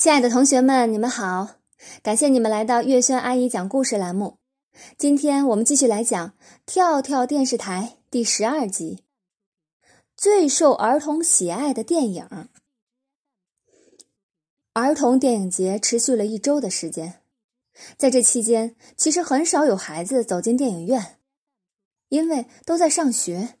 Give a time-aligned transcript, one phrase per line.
[0.00, 1.56] 亲爱的同学们，你们好！
[2.02, 4.38] 感谢你们来到月轩阿姨讲故事栏目。
[4.96, 6.28] 今天我们继续来讲
[6.64, 9.04] 《跳跳电视台》第十二集
[10.16, 12.24] 《最受儿童喜爱的电影》。
[14.72, 17.20] 儿童电影节持续了一周的时间，
[17.98, 21.18] 在这期间，其实很少有孩子走进电影院，
[22.08, 23.56] 因为都在上学，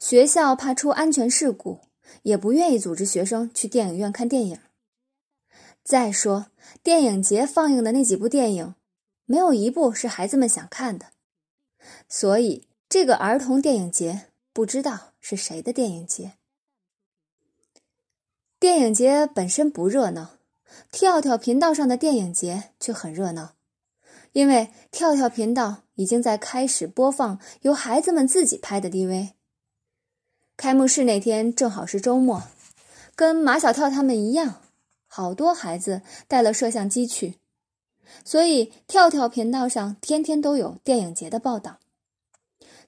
[0.00, 1.78] 学校怕出安全事故，
[2.24, 4.58] 也不愿意组织学生去电影院看电影。
[5.84, 6.46] 再说，
[6.82, 8.74] 电影节放映的那几部电影，
[9.26, 11.06] 没有一部是孩子们想看的，
[12.08, 16.34] 所以这个儿童电影节不知道是谁的电影节。
[18.60, 20.38] 电影节本身不热闹，
[20.92, 23.54] 跳跳频道上的电影节却很热闹，
[24.32, 29.30] 因为跳跳频道已经在开始播放由孩子们自己拍的 DV。
[30.56, 32.44] 开幕式那天正好是周末，
[33.16, 34.62] 跟马小跳他们一样。
[35.14, 37.38] 好多孩子带了摄像机去，
[38.24, 41.80] 所以跳跳频道上天天都有电影节的报道。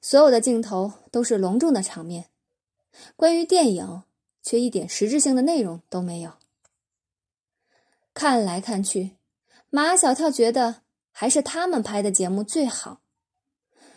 [0.01, 2.31] 所有的镜头都是隆重的场面，
[3.15, 4.05] 关于电影
[4.43, 6.33] 却一点实质性的内容都没有。
[8.15, 9.19] 看来看去，
[9.69, 10.81] 马小跳觉得
[11.11, 13.03] 还是他们拍的节目最好。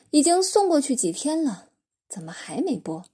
[0.10, 1.70] 已经送过去几天了，
[2.10, 3.06] 怎么还没播？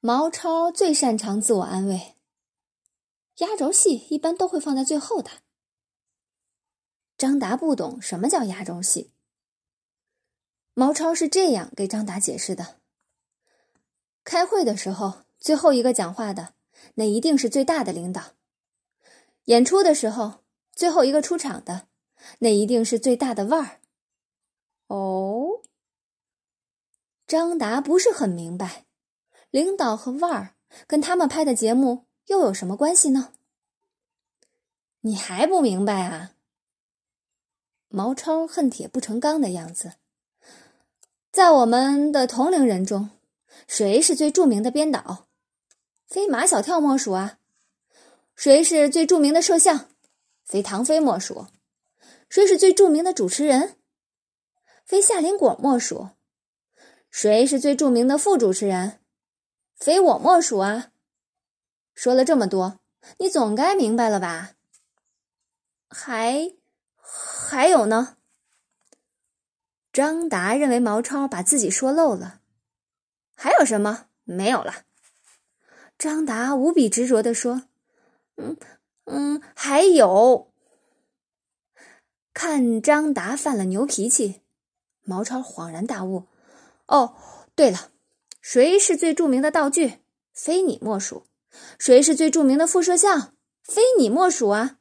[0.00, 2.14] 毛超最擅长自我安慰。
[3.40, 5.30] 压轴戏一般都会放在最后的。
[7.18, 9.12] 张达不懂什么叫压轴戏。
[10.72, 12.80] 毛超是这样给张达解释的：
[14.24, 16.54] 开会的时候，最后一个讲话的
[16.94, 18.36] 那一定是最大的领导；
[19.44, 21.88] 演出的时候，最后一个出场的
[22.38, 23.80] 那一定是最大的腕儿。
[24.86, 25.62] 哦，
[27.26, 28.86] 张达不是很明白，
[29.50, 32.09] 领导和腕儿跟他们拍的节目。
[32.30, 33.32] 又有什么关系呢？
[35.00, 36.30] 你还不明白啊？
[37.88, 39.94] 毛超恨铁不成钢的样子。
[41.32, 43.10] 在我们的同龄人中，
[43.66, 45.26] 谁是最著名的编导？
[46.06, 47.40] 非马小跳莫属啊！
[48.36, 49.88] 谁是最著名的摄像？
[50.44, 51.48] 非唐飞莫属。
[52.28, 53.76] 谁是最著名的主持人？
[54.84, 56.10] 非夏林果莫属。
[57.10, 59.00] 谁是最著名的副主持人？
[59.74, 60.89] 非我莫属啊！
[62.00, 62.80] 说了这么多，
[63.18, 64.52] 你总该明白了吧？
[65.90, 66.50] 还
[66.96, 68.16] 还有呢？
[69.92, 72.40] 张达认为毛超把自己说漏了。
[73.36, 74.06] 还有什么？
[74.24, 74.86] 没有了。
[75.98, 77.64] 张达无比执着的说
[78.40, 78.56] ：“嗯
[79.04, 80.50] 嗯，还有。”
[82.32, 84.40] 看张达犯了牛脾气，
[85.02, 86.26] 毛超恍然大悟
[86.88, 87.14] ：“哦，
[87.54, 87.90] 对了，
[88.40, 89.98] 谁是最著名的道具？
[90.32, 91.24] 非你莫属。”
[91.78, 93.34] 谁是最著名的副摄像？
[93.62, 94.78] 非你莫属啊！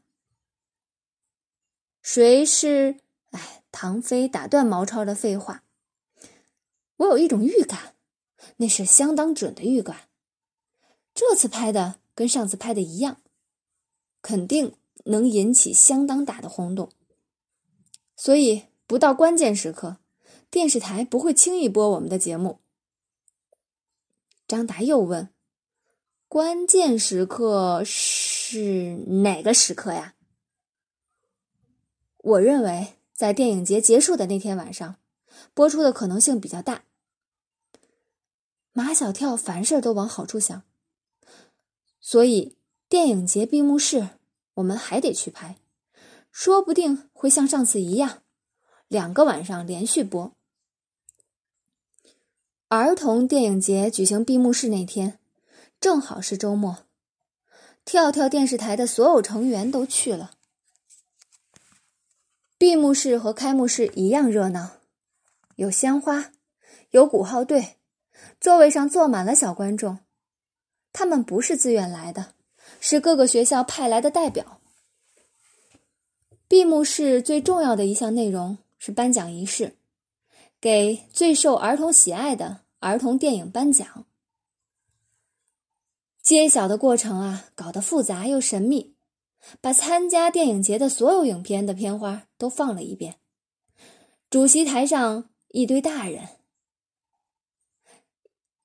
[2.01, 2.97] 谁是？
[3.31, 5.63] 哎，唐飞打断毛超的废话。
[6.97, 7.95] 我有一种预感，
[8.57, 10.09] 那是相当准的预感。
[11.13, 13.21] 这次拍的跟上次拍的一样，
[14.21, 14.75] 肯定
[15.05, 16.91] 能引起相当大的轰动。
[18.15, 19.97] 所以，不到关键时刻，
[20.49, 22.59] 电视台不会轻易播我们的节目。
[24.47, 25.29] 张达又问。
[26.29, 30.13] 关键时刻是哪个时刻呀？
[32.17, 34.97] 我认为在电影节结束的那天晚上
[35.55, 36.83] 播出的可能性比较大。
[38.73, 40.61] 马小跳凡事都往好处想，
[41.99, 42.55] 所以
[42.87, 44.09] 电影节闭幕式
[44.53, 45.57] 我们还得去拍，
[46.31, 48.21] 说不定会像上次一样，
[48.87, 50.31] 两个晚上连续播。
[52.67, 55.17] 儿童电影节举行闭幕式那天。
[55.81, 56.79] 正好是周末，
[57.85, 60.31] 跳跳电视台的所有成员都去了。
[62.57, 64.71] 闭幕式和开幕式一样热闹，
[65.55, 66.31] 有鲜花，
[66.89, 67.77] 有鼓号队，
[68.41, 69.99] 座位上坐满了小观众。
[70.91, 72.33] 他们不是自愿来的，
[72.81, 74.59] 是各个学校派来的代表。
[76.49, 79.77] 闭幕式最重要的一项内容是颁奖仪式，
[80.59, 84.05] 给最受儿童喜爱的儿童电影颁奖。
[86.29, 88.93] 揭晓的过程啊，搞得复杂又神秘，
[89.61, 93.15] 把参加电影节的所有影片的片花都放了一遍。
[94.29, 96.27] 主席台上一堆大人，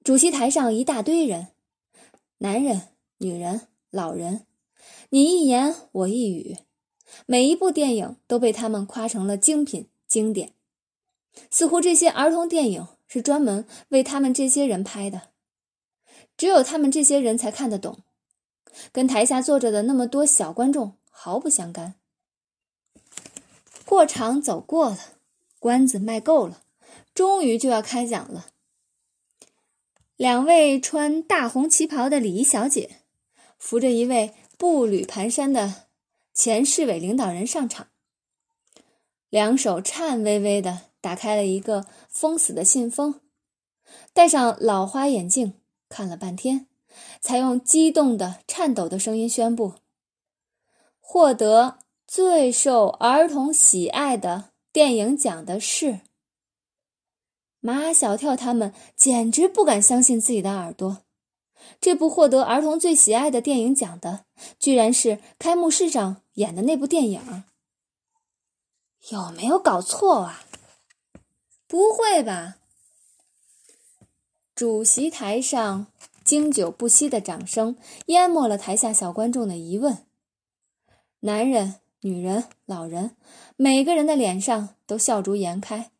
[0.02, 1.52] 主席台上一大堆人，
[2.37, 2.82] 男人、
[3.16, 4.44] 女人、老人，
[5.08, 6.58] 你一言我一语，
[7.25, 10.52] 每一部电影都被他们夸成了精品经典，
[11.50, 15.33] 似乎这些儿童电影是专门为他们这些人拍的。
[16.37, 18.00] 只有他们这些人才看得懂，
[18.93, 21.94] 跟台下坐着的那么多小观众毫不相干。
[23.84, 24.99] 过场走过了，
[25.58, 26.62] 关子卖够了，
[27.14, 28.46] 终于就要开讲了。
[30.16, 33.00] 两位穿大红旗袍的礼仪小姐，
[33.58, 35.87] 扶着一位步履蹒跚的
[36.32, 37.88] 前市委领导人上场，
[39.28, 43.20] 两手颤巍巍的打开了一个封死的信封，
[44.12, 45.55] 戴上老花眼镜
[45.88, 46.66] 看了半天，
[47.20, 49.75] 才用激动的、颤抖的声音宣布：
[51.00, 56.00] 获得最受儿童喜爱的电影奖的是。
[57.60, 61.02] 马小跳他们简直不敢相信自己的耳朵，
[61.81, 64.26] 这部获得儿童最喜爱的电影奖的，
[64.58, 67.44] 居然是开幕式上演的那部电影。
[69.10, 70.44] 有没有搞错啊？
[71.66, 72.58] 不会吧？
[74.54, 75.88] 主席台上
[76.22, 79.98] 经久不息的掌声淹没了台下小观众的疑问。
[81.20, 83.16] 男人、女人、老人，
[83.56, 85.90] 每个人的脸上都笑逐颜开。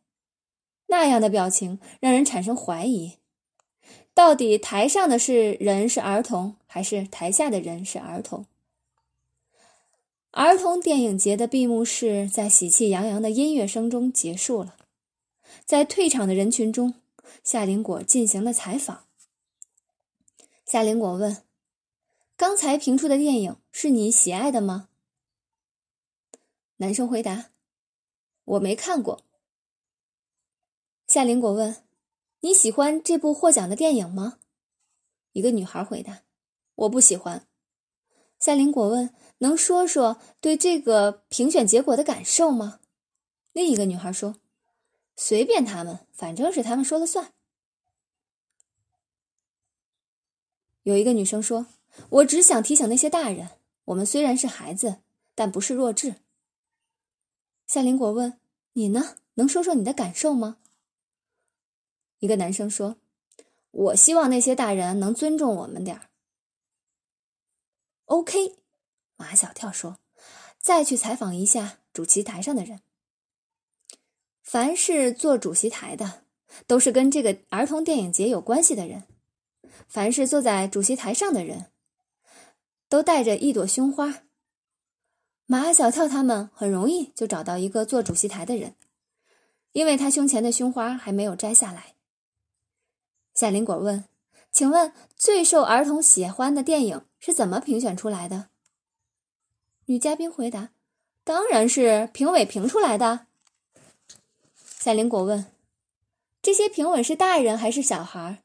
[0.87, 3.17] 那样的表情让人产生怀疑：
[4.13, 8.45] 到底台上的是人是儿童，还是台下的人是儿童？
[10.31, 14.75] 儿童电影节的闭幕式在喜气洋洋的音乐声中结束了。
[15.65, 16.93] 在退场的人群中，
[17.43, 19.05] 夏林果进行了采访。
[20.65, 21.43] 夏林果问
[22.35, 24.89] ：“刚才评出的电影是你喜爱的吗？”
[26.77, 27.51] 男生回答
[28.43, 29.23] ：“我没看过。”
[31.07, 31.83] 夏林果问
[32.41, 34.39] ：“你喜欢这部获奖的电影吗？”
[35.33, 36.23] 一个女孩回答
[36.75, 37.47] ：“我不喜欢。”
[38.39, 42.79] 夏林果问：“能说说对这个评选结果的感受吗？”
[43.53, 44.35] 另一个女孩说
[45.15, 47.31] ：“随便他们，反正是他们说了算。”
[50.83, 51.67] 有一个女生说
[52.09, 53.49] ：“我只想提醒那些大人，
[53.85, 55.01] 我们虽然是孩子，
[55.33, 56.15] 但不是弱智。”
[57.65, 58.39] 夏林果问
[58.73, 59.17] ：“你呢？
[59.37, 60.57] 能说说你的感受吗？”
[62.19, 62.97] 一个男生说
[63.71, 66.09] ：“我希望那些大人能尊重我们点儿。”
[68.05, 68.55] OK，
[69.15, 69.97] 马小跳说
[70.61, 72.81] ：“再去采访一下主席台上的人。
[74.45, 76.21] 凡是坐主席台的，
[76.67, 79.01] 都是跟这个儿童电影节有关系的人；
[79.87, 81.71] 凡是坐在主席台上的人，
[82.87, 84.21] 都带着一朵胸花。
[85.47, 88.75] 马小跳他们很容易就找到一个坐主席台的人，
[89.71, 91.95] 因为他胸前的胸花还没有摘下来。”
[93.33, 94.05] 夏林果问
[94.53, 98.49] ：“请问最受儿童喜欢的电影是怎么评选出来的？”
[99.87, 100.69] 女嘉宾回答
[101.25, 103.25] ：“当然是评委评出来的。”
[104.85, 105.51] 夏林果问
[106.43, 108.43] ：“这些评委是大人还是小孩？”“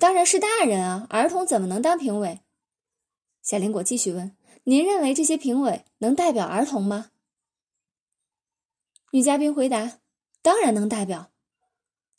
[0.00, 2.40] 当然是大人啊，儿童怎么能当评委？”
[3.40, 7.12] 夏林果继续问：“您认为这些评委能代表儿童吗？”
[9.12, 10.00] 女嘉宾回答
[10.42, 11.30] ：“当然能代表。”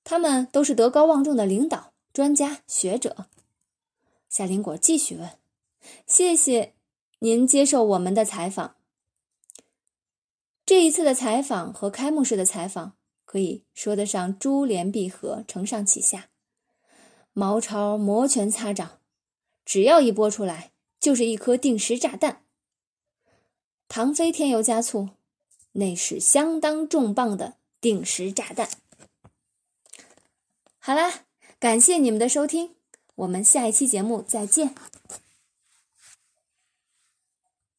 [0.05, 3.27] 他们都是德高望重的领导、专家、学者。
[4.29, 5.29] 夏林果继续问
[6.07, 6.73] ：“谢谢
[7.19, 8.77] 您接受我们的采访。
[10.71, 12.95] 这一次的采访和开幕式的采访
[13.25, 16.29] 可以说得上珠联璧合、承上启下。
[17.33, 18.99] 毛超摩拳擦掌，
[19.65, 22.43] 只要一播出来，就是一颗定时炸弹。
[23.89, 25.09] 唐飞添油加醋，
[25.73, 28.69] 那是相当重磅的定时炸弹。”
[30.79, 31.25] 好啦，
[31.59, 32.75] 感谢你们的收听，
[33.15, 34.73] 我们下一期节目再见。